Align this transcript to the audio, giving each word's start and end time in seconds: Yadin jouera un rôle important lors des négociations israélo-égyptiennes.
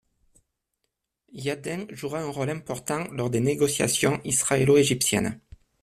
Yadin 1.31 1.85
jouera 1.91 2.21
un 2.23 2.29
rôle 2.29 2.49
important 2.49 3.05
lors 3.11 3.29
des 3.29 3.39
négociations 3.39 4.19
israélo-égyptiennes. 4.23 5.39